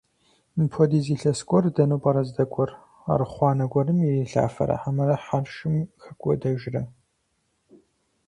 [0.57, 2.71] Мыпхуэдиз илъэс кӏуэр дэну пӏэрэ здэкӏуэр?
[3.13, 6.81] Архъуанэ гуэрым ирилъафэрэ хьэмэрэ хьэршым хэкӏуэдэжрэ?